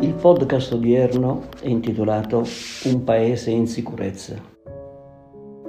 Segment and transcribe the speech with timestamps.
[0.00, 2.44] Il podcast odierno è intitolato
[2.86, 4.34] Un paese in sicurezza.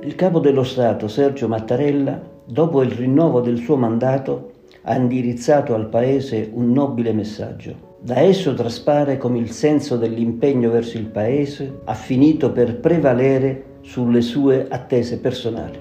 [0.00, 4.52] Il capo dello Stato Sergio Mattarella, dopo il rinnovo del suo mandato,
[4.84, 7.96] ha indirizzato al paese un nobile messaggio.
[8.00, 14.22] Da esso traspare come il senso dell'impegno verso il paese ha finito per prevalere sulle
[14.22, 15.78] sue attese personali.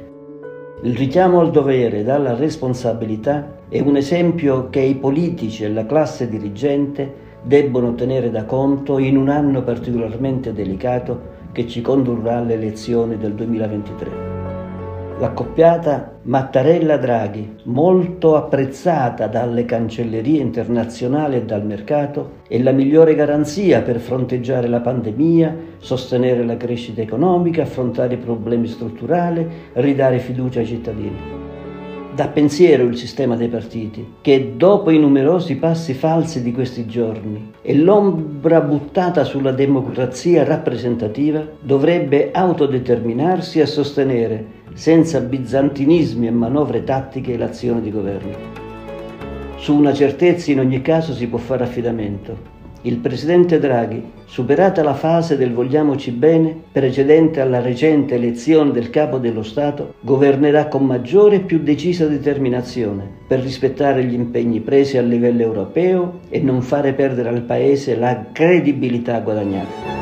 [0.83, 5.85] Il richiamo al dovere e alla responsabilità è un esempio che i politici e la
[5.85, 12.53] classe dirigente debbono tenere da conto in un anno particolarmente delicato che ci condurrà alle
[12.53, 14.31] elezioni del 2023.
[15.19, 23.99] L'accoppiata Mattarella-Draghi, molto apprezzata dalle cancellerie internazionali e dal mercato, è la migliore garanzia per
[23.99, 31.42] fronteggiare la pandemia, sostenere la crescita economica, affrontare i problemi strutturali, ridare fiducia ai cittadini.
[32.15, 37.53] Da pensiero il sistema dei partiti, che dopo i numerosi passi falsi di questi giorni
[37.63, 47.35] e l'ombra buttata sulla democrazia rappresentativa, dovrebbe autodeterminarsi a sostenere, senza bizantinismi e manovre tattiche,
[47.35, 48.37] l'azione di governo.
[49.55, 52.52] Su una certezza in ogni caso si può fare affidamento,
[52.83, 59.17] il presidente Draghi, superata la fase del vogliamoci bene, precedente alla recente elezione del capo
[59.19, 65.01] dello Stato, governerà con maggiore e più decisa determinazione per rispettare gli impegni presi a
[65.01, 69.92] livello europeo e non fare perdere al Paese la credibilità guadagnata.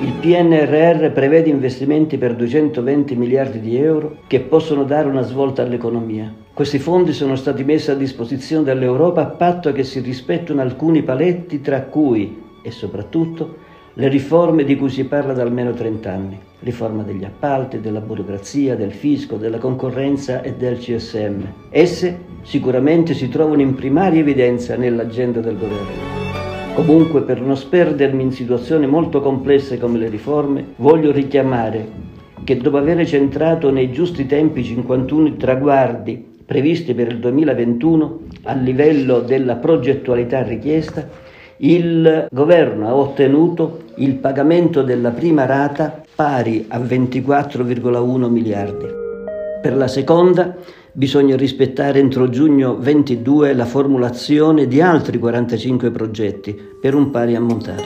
[0.00, 6.34] Il PNRR prevede investimenti per 220 miliardi di euro che possono dare una svolta all'economia.
[6.52, 11.60] Questi fondi sono stati messi a disposizione dall'Europa a patto che si rispettino alcuni paletti,
[11.60, 13.56] tra cui, e soprattutto,
[13.94, 16.38] le riforme di cui si parla da almeno 30 anni.
[16.58, 21.40] Riforma degli appalti, della burocrazia, del fisco, della concorrenza e del CSM.
[21.70, 26.13] Esse sicuramente si trovano in primaria evidenza nell'agenda del governo.
[26.74, 31.86] Comunque, per non sperdermi in situazioni molto complesse come le riforme, voglio richiamare
[32.42, 39.20] che dopo aver centrato nei giusti tempi 51 traguardi previsti per il 2021 a livello
[39.20, 41.08] della progettualità richiesta,
[41.58, 49.03] il governo ha ottenuto il pagamento della prima rata pari a 24,1 miliardi.
[49.64, 50.54] Per la seconda
[50.92, 57.82] bisogna rispettare entro giugno 22 la formulazione di altri 45 progetti per un pari ammontare.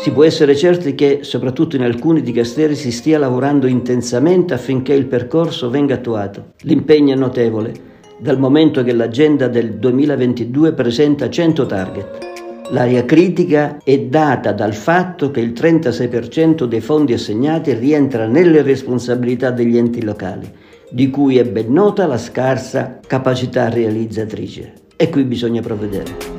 [0.00, 5.06] Si può essere certi che, soprattutto in alcuni dicasteri, si stia lavorando intensamente affinché il
[5.06, 6.54] percorso venga attuato.
[6.62, 7.72] L'impegno è notevole,
[8.18, 12.35] dal momento che l'agenda del 2022 presenta 100 target.
[12.70, 19.50] L'area critica è data dal fatto che il 36% dei fondi assegnati rientra nelle responsabilità
[19.50, 24.72] degli enti locali di cui è ben nota la scarsa capacità realizzatrice.
[24.96, 26.34] E qui bisogna provvedere.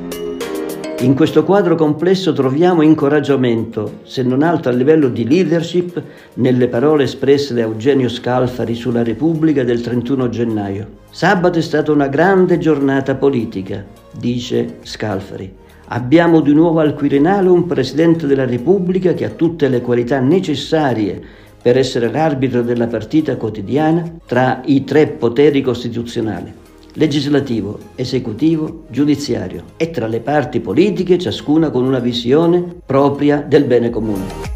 [1.00, 6.02] In questo quadro complesso troviamo incoraggiamento, se non altro a livello di leadership,
[6.34, 10.88] nelle parole espresse da Eugenio Scalfari sulla Repubblica del 31 gennaio.
[11.10, 13.84] Sabato è stata una grande giornata politica,
[14.18, 15.66] dice Scalfari.
[15.90, 21.18] Abbiamo di nuovo al Quirinale un Presidente della Repubblica che ha tutte le qualità necessarie
[21.62, 26.52] per essere l'arbitro della partita quotidiana tra i tre poteri costituzionali,
[26.92, 33.88] legislativo, esecutivo, giudiziario, e tra le parti politiche, ciascuna con una visione propria del bene
[33.88, 34.47] comune.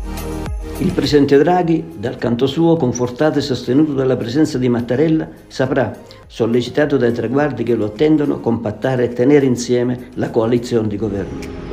[0.78, 5.96] Il presidente Draghi, dal canto suo, confortato e sostenuto dalla presenza di Mattarella, saprà,
[6.26, 11.71] sollecitato dai traguardi che lo attendono, compattare e tenere insieme la coalizione di governo.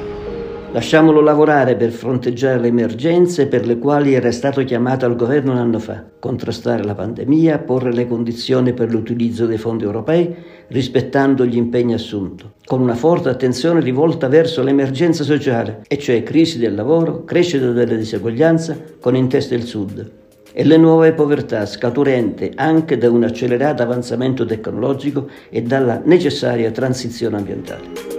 [0.72, 5.57] Lasciamolo lavorare per fronteggiare le emergenze per le quali era stato chiamato al governo un
[5.57, 10.31] anno fa, contrastare la pandemia, porre le condizioni per l'utilizzo dei fondi europei,
[10.68, 16.59] rispettando gli impegni assunti, con una forte attenzione rivolta verso l'emergenza sociale, e cioè crisi
[16.59, 20.12] del lavoro, crescita della diseguaglianza, con in testa il Sud,
[20.53, 27.38] e le nuove povertà scaturenti anche da un accelerato avanzamento tecnologico e dalla necessaria transizione
[27.38, 28.18] ambientale.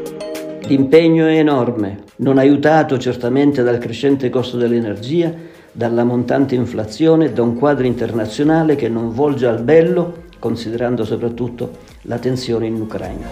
[0.62, 5.32] L'impegno è enorme, non aiutato certamente dal crescente costo dell'energia,
[5.72, 11.78] dalla montante inflazione e da un quadro internazionale che non volge al bello, considerando soprattutto
[12.02, 13.28] la tensione in Ucraina.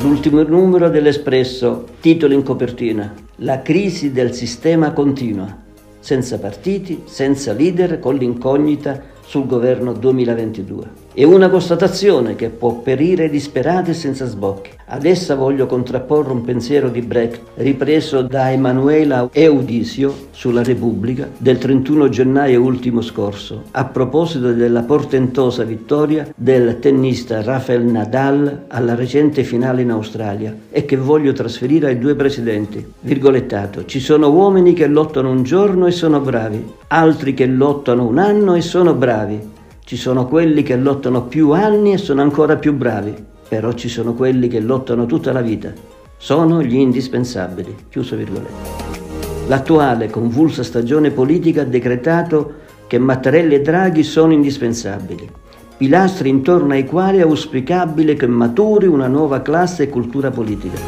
[0.00, 5.56] L'ultimo numero dell'Espresso, titolo in copertina, La crisi del sistema continua,
[5.98, 11.01] senza partiti, senza leader, con l'incognita sul governo 2022.
[11.14, 14.70] È una constatazione che può perire disperata e senza sbocchi.
[14.86, 21.58] Ad essa voglio contrapporre un pensiero di Brecht ripreso da Emanuela Eudisio sulla Repubblica del
[21.58, 29.44] 31 gennaio ultimo scorso, a proposito della portentosa vittoria del tennista Rafael Nadal alla recente
[29.44, 32.82] finale in Australia e che voglio trasferire ai due presidenti.
[33.00, 38.16] Virgolettato, ci sono uomini che lottano un giorno e sono bravi, altri che lottano un
[38.16, 42.72] anno e sono bravi ci sono quelli che lottano più anni e sono ancora più
[42.72, 43.14] bravi,
[43.48, 45.72] però ci sono quelli che lottano tutta la vita.
[46.16, 47.74] Sono gli indispensabili.
[47.88, 49.00] Chiuso virgolette.
[49.48, 55.28] L'attuale convulsa stagione politica ha decretato che Mattarelli e Draghi sono indispensabili,
[55.76, 60.78] pilastri intorno ai quali è auspicabile che maturi una nuova classe e cultura politica.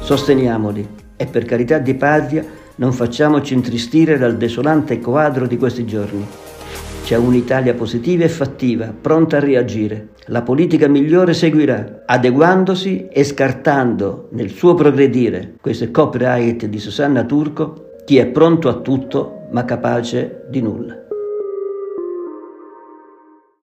[0.00, 2.44] Sosteniamoli e per carità di patria
[2.74, 6.26] non facciamoci intristire dal desolante quadro di questi giorni.
[7.02, 10.10] C'è un'Italia positiva e fattiva, pronta a reagire.
[10.26, 17.24] La politica migliore seguirà, adeguandosi e scartando nel suo progredire, questo è copyright di Susanna
[17.24, 21.01] Turco, chi è pronto a tutto ma capace di nulla.